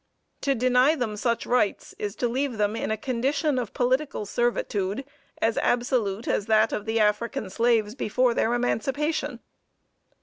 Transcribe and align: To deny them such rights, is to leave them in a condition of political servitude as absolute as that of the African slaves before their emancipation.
To 0.41 0.55
deny 0.55 0.95
them 0.95 1.15
such 1.15 1.45
rights, 1.45 1.93
is 1.99 2.15
to 2.15 2.27
leave 2.27 2.57
them 2.57 2.75
in 2.75 2.89
a 2.89 2.97
condition 2.97 3.59
of 3.59 3.71
political 3.75 4.25
servitude 4.25 5.05
as 5.39 5.59
absolute 5.59 6.27
as 6.27 6.47
that 6.47 6.73
of 6.73 6.87
the 6.87 6.99
African 6.99 7.51
slaves 7.51 7.93
before 7.93 8.33
their 8.33 8.51
emancipation. 8.55 9.41